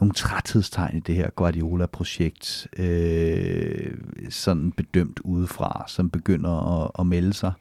[0.00, 3.94] nogle træthedstegn i det her Guardiola-projekt, øh,
[4.30, 7.52] sådan bedømt udefra, som begynder at, at melde sig.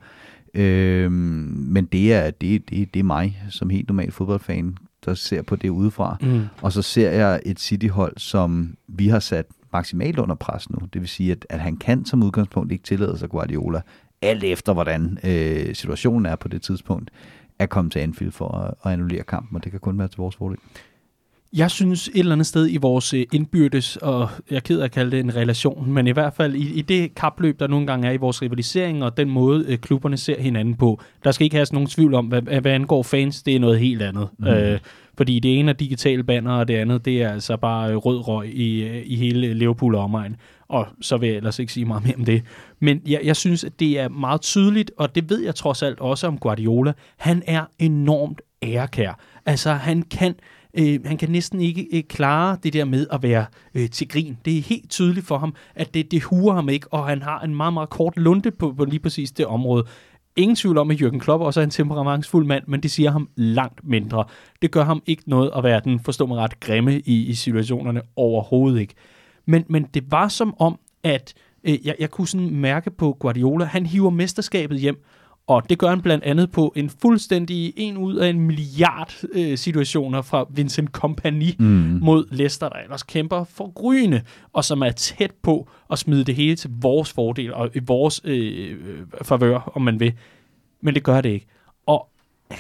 [0.54, 5.42] Øh, men det er, det, det, det er mig, som helt normal fodboldfan, der ser
[5.42, 6.18] på det udefra.
[6.22, 6.42] Mm.
[6.62, 10.78] Og så ser jeg et City-hold, som vi har sat maksimalt under pres nu.
[10.94, 13.82] Det vil sige, at, at han kan som udgangspunkt ikke tillade sig Guardiola,
[14.22, 17.12] alt efter hvordan øh, situationen er på det tidspunkt,
[17.60, 20.18] at komme til Anfield for at, at annullere kampen, og det kan kun være til
[20.18, 20.58] vores fordel.
[21.54, 24.86] Jeg synes et eller andet sted i vores øh, indbyrdes, og jeg er ked af
[24.86, 27.88] at kalde det en relation, men i hvert fald i, i det kapløb, der nogle
[27.88, 31.44] gange er i vores rivalisering, og den måde øh, klubberne ser hinanden på, der skal
[31.44, 34.28] ikke have nogen tvivl om, hvad, hvad angår fans, det er noget helt andet.
[34.40, 34.48] Mm.
[34.48, 34.80] Øh,
[35.18, 38.28] fordi det ene er digitale banner, og det andet, det er altså bare øh, rød
[38.28, 40.36] røg i, øh, i hele Liverpool og omegn.
[40.70, 42.44] Og så vil jeg ellers ikke sige meget mere om det.
[42.80, 46.00] Men jeg, jeg synes, at det er meget tydeligt, og det ved jeg trods alt
[46.00, 46.94] også om Guardiola.
[47.18, 49.20] Han er enormt ærekær.
[49.46, 50.36] Altså, han kan
[50.80, 54.38] Øh, han kan næsten ikke øh, klare det der med at være øh, til grin.
[54.46, 57.40] Det er helt tydeligt for ham, at det, det huer ham ikke, og han har
[57.40, 59.84] en meget, meget kort lunte på, på lige præcis det område.
[60.36, 63.30] Ingen tvivl om, at Jürgen Klopp også er en temperamentsfuld mand, men det siger ham
[63.36, 64.24] langt mindre.
[64.62, 68.02] Det gør ham ikke noget at være den, forstå mig ret, grimme i, i situationerne
[68.16, 68.94] overhovedet ikke.
[69.46, 73.66] Men, men det var som om, at øh, jeg, jeg kunne sådan mærke på Guardiola,
[73.66, 75.04] han hiver mesterskabet hjem,
[75.48, 79.58] og det gør han blandt andet på en fuldstændig en ud af en milliard øh,
[79.58, 82.00] situationer fra Vincent Kompany mm.
[82.02, 84.22] mod Leicester, der ellers kæmper for gryende,
[84.54, 88.22] og som er tæt på at smide det hele til vores fordel og i vores
[88.24, 88.78] øh,
[89.22, 90.14] favør, om man vil.
[90.82, 91.48] Men det gør det ikke.
[91.86, 92.10] Og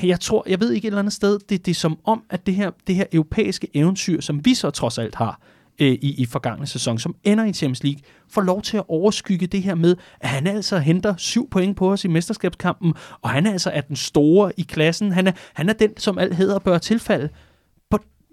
[0.04, 2.46] jeg tror, jeg ved ikke et eller andet sted, det, det er som om, at
[2.46, 5.42] det her, det her europæiske eventyr, som vi så trods alt har,
[5.80, 9.48] øh, i, i forgangne sæson, som ender i Champions League, får lov til at overskygge
[9.48, 13.46] det her med, at han altså henter syv point på os i mesterskabskampen, og han
[13.46, 15.12] altså er den store i klassen.
[15.12, 17.30] Han er, han er den, som alt hedder bør tilfalde.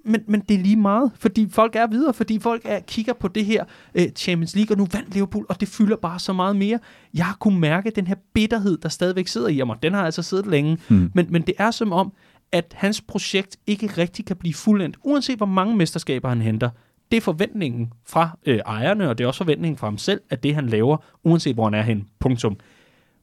[0.07, 3.29] Men, men det er lige meget, fordi folk er videre, fordi folk er, kigger på
[3.29, 6.57] det her øh, Champions League, og nu vandt Liverpool, og det fylder bare så meget
[6.57, 6.79] mere.
[7.15, 9.77] Jeg har kunnet mærke den her bitterhed, der stadigvæk sidder i mig.
[9.83, 10.79] Den har altså siddet længe.
[10.89, 11.11] Mm.
[11.15, 12.13] Men, men det er som om,
[12.53, 16.71] at hans projekt ikke rigtig kan blive fuldendt, uanset hvor mange mesterskaber han henter
[17.11, 20.43] det er forventningen fra øh, ejerne, og det er også forventningen fra ham selv, at
[20.43, 22.57] det han laver, uanset hvor han er hen, punktum.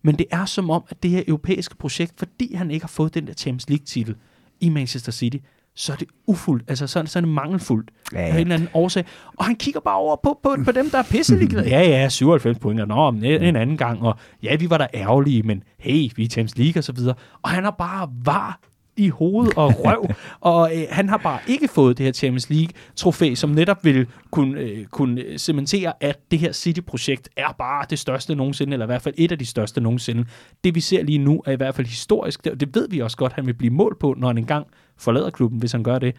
[0.01, 3.13] Men det er som om, at det her europæiske projekt, fordi han ikke har fået
[3.13, 4.15] den der Champions League-titel
[4.59, 5.37] i Manchester City,
[5.75, 8.25] så er det ufuldt, altså så, så er det mangelfuldt ja, ja.
[8.25, 9.05] af en eller anden årsag.
[9.37, 12.59] Og han kigger bare over på, på, på dem, der er pisselig Ja, ja, 97
[12.59, 16.23] point, nå, men en anden gang, og ja, vi var der ærgerlige, men hey, vi
[16.23, 17.15] er Champions League og så videre.
[17.41, 18.59] Og han har bare var
[19.05, 20.09] i hoved og røv,
[20.53, 24.59] og øh, han har bare ikke fået det her Champions League-trofæ, som netop vil kunne,
[24.59, 29.01] øh, kunne cementere, at det her City-projekt er bare det største nogensinde, eller i hvert
[29.01, 30.25] fald et af de største nogensinde.
[30.63, 33.17] Det vi ser lige nu er i hvert fald historisk, og det ved vi også
[33.17, 36.15] godt, han vil blive målt på, når han engang forlader klubben, hvis han gør det.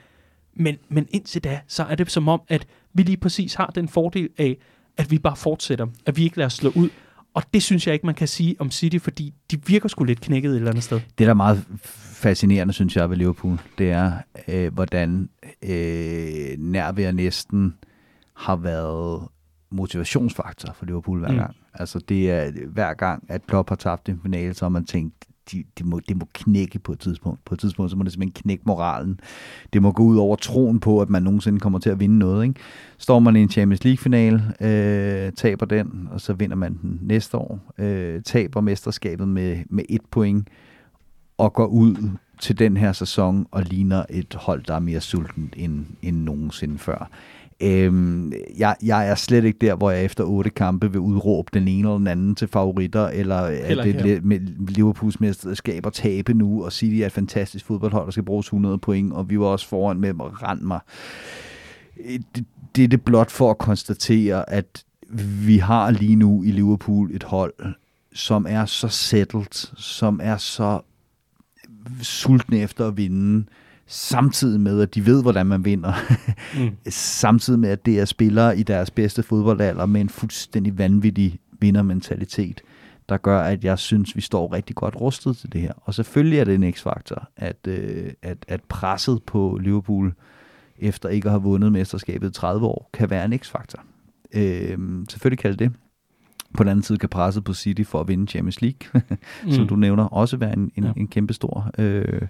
[0.55, 3.89] Men, men indtil da, så er det som om, at vi lige præcis har den
[3.89, 4.57] fordel af,
[4.97, 6.89] at vi bare fortsætter, at vi ikke lader os slå ud,
[7.35, 10.21] og det synes jeg ikke, man kan sige om City, fordi de virker sgu lidt
[10.21, 11.01] knækket et eller andet sted.
[11.19, 14.13] Det, der er meget fascinerende, synes jeg, ved Liverpool, det er,
[14.49, 15.29] øh, hvordan
[15.63, 17.75] øh, nærvær næsten
[18.37, 19.29] har været
[19.71, 21.39] motivationsfaktor for Liverpool hver mm.
[21.39, 21.57] gang.
[21.75, 25.25] Altså det er hver gang, at Klopp har tabt en finale, så har man tænkt,
[25.53, 27.45] de, de, må, det må knække på et tidspunkt.
[27.45, 29.21] På et tidspunkt, så må det simpelthen knække moralen.
[29.73, 32.45] Det må gå ud over troen på, at man nogensinde kommer til at vinde noget.
[32.45, 32.61] Ikke?
[32.99, 37.37] Står man i en Champions League-final, øh, taber den, og så vinder man den næste
[37.37, 37.61] år.
[37.79, 40.49] Øh, taber mesterskabet med, med et point,
[41.39, 45.53] og går ud til den her sæson og ligner et hold, der er mere sulten
[45.57, 47.11] end, end nogensinde før.
[47.63, 51.69] Øhm, jeg, jeg er slet ikke der, hvor jeg efter otte kampe vil udråbe den
[51.69, 56.73] ene eller den anden til favoritter, eller at det med Liverpools mesterskaber tabe nu, og
[56.73, 60.01] City er et fantastisk fodboldhold, der skal bruges 100 point, og vi var også foran
[60.01, 60.81] med at rende mig.
[62.35, 62.45] Det,
[62.77, 64.85] det er det blot for at konstatere, at
[65.47, 67.55] vi har lige nu i Liverpool et hold,
[68.13, 70.81] som er så settled, som er så
[72.03, 73.47] sultne efter at vinde,
[73.93, 75.93] samtidig med, at de ved, hvordan man vinder.
[76.59, 76.77] mm.
[76.91, 82.61] samtidig med, at det er spillere i deres bedste fodboldalder med en fuldstændig vanvittig vindermentalitet,
[83.09, 85.73] der gør, at jeg synes, vi står rigtig godt rustet til det her.
[85.77, 90.15] Og selvfølgelig er det en x-faktor, at, øh, at, at presset på Liverpool
[90.79, 93.83] efter ikke at have vundet mesterskabet i 30 år, kan være en x-faktor.
[94.35, 94.79] Øh,
[95.09, 95.73] selvfølgelig kan det det.
[96.55, 98.89] På den anden side kan presset på City for at vinde Champions League,
[99.45, 99.51] mm.
[99.51, 100.93] som du nævner, også være en, en, ja.
[100.97, 102.23] en kæmpe stor øh,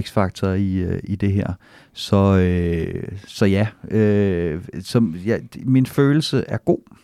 [0.00, 1.52] x-faktor i, øh, i det her.
[1.92, 6.96] Så, øh, så ja, øh, som, ja, min følelse er god.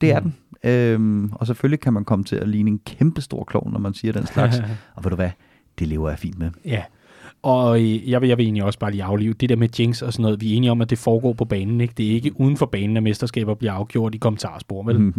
[0.00, 0.32] Det er mm.
[0.62, 0.70] den.
[0.70, 3.94] Øhm, og selvfølgelig kan man komme til at ligne en kæmpe stor klovn, når man
[3.94, 4.58] siger den slags.
[4.94, 5.30] og ved du hvad,
[5.78, 6.50] det lever jeg fint med.
[6.64, 6.82] Ja,
[7.42, 10.12] og jeg vil, jeg vil egentlig også bare lige aflive det der med jinx og
[10.12, 10.40] sådan noget.
[10.40, 11.80] Vi er enige om, at det foregår på banen.
[11.80, 11.94] Ikke?
[11.96, 14.82] Det er ikke uden for banen, at mesterskaber bliver afgjort i kommentarspor.
[14.82, 14.96] Vel?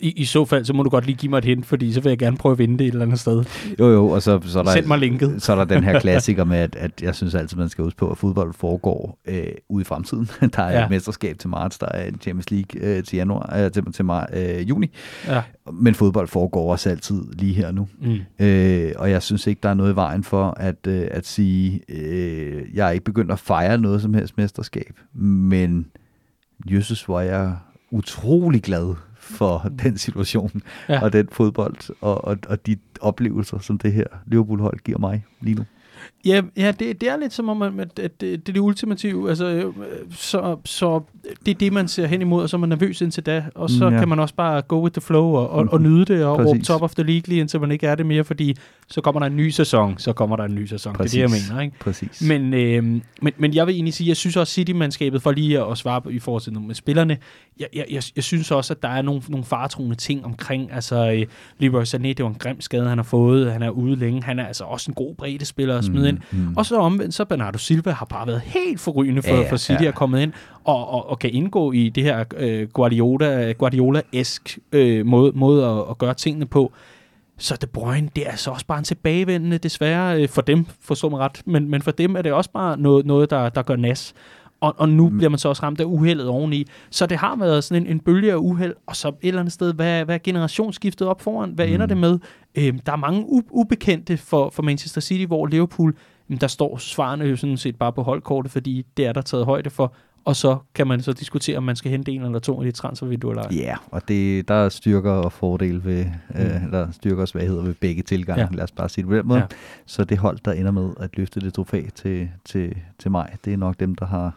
[0.00, 2.00] i, i så fald, så må du godt lige give mig et hint, fordi så
[2.00, 3.44] vil jeg gerne prøve at vinde det et eller andet sted.
[3.78, 5.42] Jo, jo, og så, så, er der, Send mig linket.
[5.42, 7.98] så er der den her klassiker med, at, at jeg synes altid, man skal huske
[7.98, 10.30] på, at fodbold foregår øh, ude i fremtiden.
[10.56, 10.84] Der er ja.
[10.84, 14.04] et mesterskab til marts, der er en Champions League øh, til januar, øh, til, til
[14.04, 14.90] mar, øh, juni.
[15.26, 15.42] Ja.
[15.72, 17.88] Men fodbold foregår også altid lige her nu.
[18.00, 18.44] Mm.
[18.46, 21.80] Øh, og jeg synes ikke, der er noget i vejen for at, øh, at sige,
[21.88, 25.86] øh, jeg er ikke begyndt at fejre noget som helst mesterskab, men
[26.70, 27.56] Jesus, hvor jeg
[27.90, 28.94] utrolig glad
[29.26, 31.02] for den situation, ja.
[31.02, 35.54] og den fodbold, og, og, og de oplevelser, som det her Liverpool-hold giver mig lige
[35.54, 35.64] nu.
[36.24, 39.28] Ja, ja det, det er lidt som om, at, at det, det er det ultimative.
[39.28, 39.72] Altså, øh,
[40.10, 41.00] så, så
[41.46, 43.44] det er det, man ser hen imod, og så er man nervøs indtil da.
[43.54, 43.98] Og så Mm, ja.
[43.98, 46.60] kan man også bare go with the flow og, og, og nyde det og råbe
[46.60, 48.56] top of the league lige indtil man ikke er det mere, fordi
[48.88, 50.94] så kommer der en ny sæson, så kommer der en ny sæson.
[50.94, 51.12] Præcis.
[51.12, 51.78] Det er det, jeg mener, ikke?
[51.80, 52.22] Præcis.
[52.28, 52.84] Men, øh,
[53.22, 56.08] men, men jeg vil egentlig sige, jeg synes også City-mandskabet, for lige at, svare på,
[56.08, 57.18] i forhold til med spillerne,
[57.60, 61.12] jeg, jeg, jeg, jeg synes også, at der er nogle, nogle faretroende ting omkring, altså
[61.12, 61.26] øh,
[61.58, 64.38] Leroy Sané, det var en grim skade, han har fået, han er ude længe, han
[64.38, 66.56] er altså også en god breddespiller at smide ind, mm.
[66.56, 69.82] og så omvendt, så Bernardo Silva har bare været helt forrygende for, Ja, for City
[69.82, 69.88] ja.
[69.88, 70.32] at komme ind
[70.64, 75.84] og, og, og kan indgå i det her øh, Guardiola, Guardiola-esk øh, måde, måde at,
[75.90, 76.72] at gøre tingene på.
[77.38, 81.08] Så De Bruyne, det er altså også bare en tilbagevendende, desværre øh, for dem, forstår
[81.08, 83.76] mig ret, men, men for dem er det også bare noget, noget der, der gør
[83.76, 84.14] nas.
[84.66, 85.16] Og, og nu Mm.
[85.16, 86.66] bliver man så også ramt af uheldet oveni.
[86.90, 89.52] Så det har været sådan en, en bølge af uheld, og så et eller andet
[89.52, 91.50] sted, hvad, hvad er generationsskiftet op foran?
[91.50, 91.88] Hvad ender Mm.
[91.88, 92.18] det med?
[92.54, 95.94] Øhm, der er mange u- ubekendte for, for Manchester City, hvor Liverpool,
[96.28, 99.44] jamen, der står svarene jo sådan set bare på holdkortet, fordi det er der taget
[99.44, 99.92] højde for.
[100.24, 102.74] Og så kan man så diskutere, om man skal hente en eller to i det
[102.74, 103.54] transfervindue eller ej.
[103.56, 106.40] Ja, og det, der er styrker og fordele ved, mm.
[106.40, 106.70] øh, Mm.
[106.70, 108.56] der er styrker og svagheder ved begge tilgange, Ja.
[108.56, 109.38] lad os bare sige det på den måde.
[109.38, 109.44] Ja.
[109.50, 109.56] Ja.
[109.86, 113.52] Så det hold, der ender med at løfte det trofæ til, til, til mig, det
[113.52, 114.34] er nok dem, der har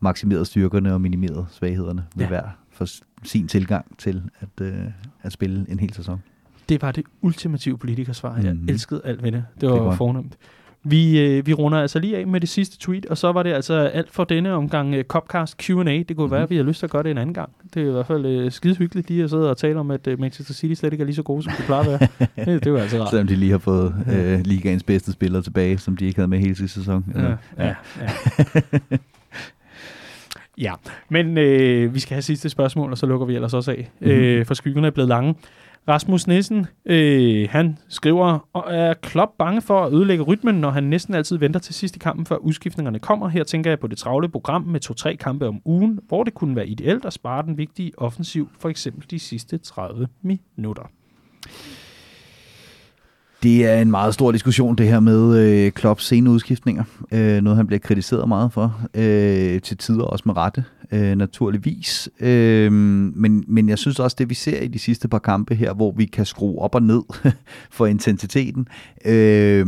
[0.00, 2.28] maksimeret styrkerne og minimeret svaghederne ved Ja.
[2.28, 2.86] hver for
[3.24, 4.74] sin tilgang til at, øh,
[5.22, 6.22] at spille en hel sæson.
[6.68, 8.36] Det var det ultimative politikersvar.
[8.36, 8.68] Jeg Mhm.
[8.68, 9.44] elskede alt ved det.
[9.54, 9.96] Det Det var er godt.
[9.96, 10.36] fornemt.
[10.84, 13.52] Vi, øh, vi runder altså lige af med det sidste tweet, og så var det
[13.52, 16.02] altså alt for denne omgang øh, Copcast Q&A.
[16.08, 16.42] Det kunne være, Mhm.
[16.44, 17.50] at vi har lyst til at gøre det en anden gang.
[17.74, 20.06] Det er i hvert fald øh, skide hyggeligt lige at sidde og tale om, at
[20.06, 22.00] øh, Manchester City slet ikke er lige så gode, som de plejer at
[22.36, 22.44] være.
[22.54, 23.10] det, det var altså rart.
[23.10, 26.38] Selvom de lige har fået øh, ligaens bedste spillere tilbage, som de ikke havde med
[26.38, 27.04] hele sidste sæson.
[27.14, 27.74] Ja, ja, ja.
[28.00, 28.08] ja,
[31.08, 34.10] men øh, vi skal have sidste spørgsmål, og så lukker vi ellers også af, Mhm.
[34.10, 35.34] øh, for skyggerne er blevet lange.
[35.88, 40.84] Rasmus Nissen, øh, han skriver, og er Klopp bange for at ødelægge rytmen, når han
[40.84, 43.28] næsten altid venter til sidste kampen, før udskiftningerne kommer.
[43.28, 46.56] Her tænker jeg på det travle program med to-tre kampe om ugen, hvor det kunne
[46.56, 50.90] være ideelt at spare den vigtige offensiv, for eksempel de sidste 30 minutter.
[53.42, 56.84] Det er en meget stor diskussion, det her med øh, Klopps sene udskiftninger.
[57.12, 58.80] Øh, noget, han bliver kritiseret meget for.
[58.94, 62.08] Øh, til tider også med rette, øh, naturligvis.
[62.20, 65.72] Øh, men, men jeg synes også, det vi ser i de sidste par kampe her,
[65.72, 67.02] hvor vi kan skrue op og ned
[67.76, 68.68] for intensiteten,
[69.04, 69.66] øh,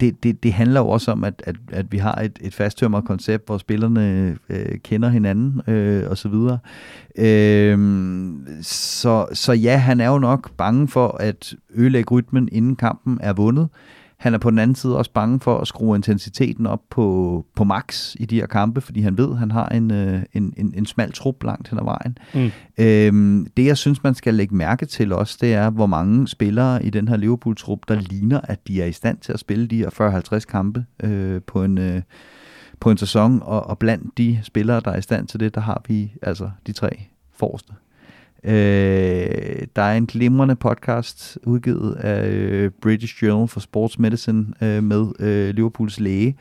[0.00, 3.04] det, det, det handler jo også om, at, at, at vi har et, et fasttømret
[3.04, 6.58] koncept, hvor spillerne øh, kender hinanden øh, og så videre.
[7.18, 7.78] Øh,
[8.62, 13.32] så, så ja, han er jo nok bange for at ødelægge rytmen, inden kampen er
[13.32, 13.68] vundet.
[14.22, 17.64] Han er på den anden side også bange for at skrue intensiteten op på, på
[17.64, 20.74] max i de her kampe, fordi han ved, at han har en, øh, en, en,
[20.76, 22.18] en smal trup langt hen ad vejen.
[22.34, 22.50] Mm.
[22.78, 26.84] Øhm, det, jeg synes, man skal lægge mærke til også, det er, hvor mange spillere
[26.84, 29.76] i den her Liverpool-trup, der ligner, at de er i stand til at spille de
[29.76, 31.78] her 40-50 kampe øh, på en...
[31.78, 32.02] Øh,
[32.80, 35.60] på en sæson, og, og blandt de spillere, der er i stand til det, der
[35.60, 37.02] har vi altså de tre
[37.34, 37.72] forreste.
[38.44, 44.82] Øh, der er en glimrende podcast udgivet af øh, British Journal for Sports Medicine øh,
[44.82, 46.36] med øh, Liverpools læge,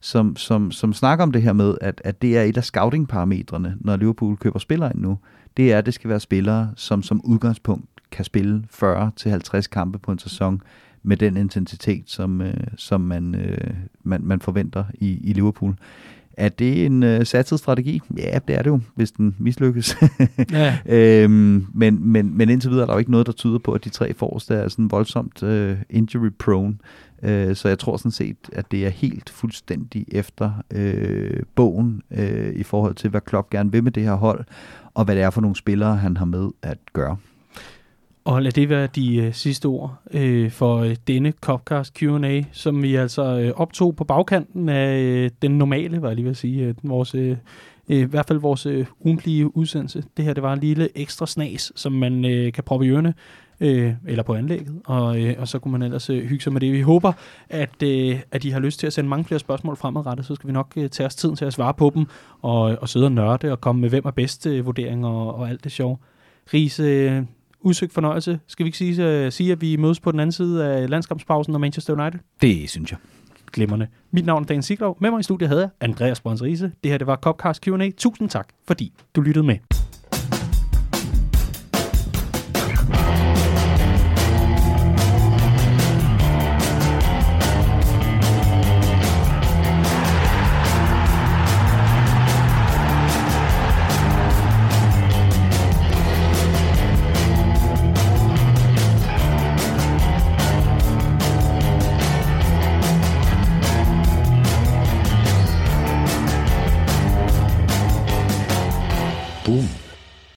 [0.00, 3.76] som, som, som snakker om det her med, at, at det er et af scouting-parametrene,
[3.80, 5.18] når Liverpool køber spillere ind nu.
[5.56, 10.12] Det er, at det skal være spillere, som som udgangspunkt kan spille 40-50 kampe på
[10.12, 10.62] en sæson
[11.02, 15.74] med den intensitet, som, øh, som man, øh, man, man forventer i, i Liverpool.
[16.36, 18.00] Er det en øh, satset strategi?
[18.18, 19.96] Ja, det er det jo, hvis den mislykkes.
[20.52, 20.78] Ja.
[20.96, 23.84] øhm, men, men, men indtil videre er der jo ikke noget, der tyder på, at
[23.84, 26.76] de tre forreste er sådan voldsomt øh, injury prone.
[27.22, 32.52] Øh, så jeg tror sådan set, at det er helt fuldstændig efter øh, bogen øh,
[32.54, 34.44] i forhold til, hvad Klopp gerne vil med det her hold,
[34.94, 37.16] og hvad det er for nogle spillere, han har med at gøre.
[38.24, 42.82] Og lad det være de øh, sidste ord øh, for øh, denne Copcast Q&A, som
[42.82, 46.36] vi altså øh, optog på bagkanten af øh, den normale, var jeg lige ved at
[46.36, 47.36] sige, øh, vores, øh,
[47.88, 50.04] øh, i hvert fald vores øh, ugentlige udsendelse.
[50.16, 53.14] Det her, det var en lille ekstra snas, som man øh, kan proppe i ørene,
[53.60, 56.60] øh, eller på anlægget, og, øh, og så kunne man ellers øh, hygge sig med
[56.60, 56.72] det.
[56.72, 57.12] Vi håber,
[57.48, 60.48] at, øh, at I har lyst til at sende mange flere spørgsmål fremadrettet, så skal
[60.48, 62.06] vi nok øh, tage os tiden til at svare på dem,
[62.42, 65.48] og, og sidde og nørde, og komme med hvem er bedst øh, vurderinger og, og
[65.48, 65.96] alt det sjove.
[66.54, 67.22] Riese, øh,
[67.64, 68.40] udsøgt fornøjelse.
[68.46, 71.54] Skal vi ikke sige, uh, sige, at vi mødes på den anden side af landskampspausen
[71.54, 72.20] og Manchester United?
[72.42, 72.98] Det synes jeg.
[73.52, 73.86] Glimrende.
[74.10, 74.96] Mit navn er Dan Siglov.
[75.00, 76.72] Med mig i studiet havde jeg Andreas Brøns Riese.
[76.82, 77.90] Det her det var Copcast Q&A.
[77.96, 79.81] Tusind tak, fordi du lyttede med.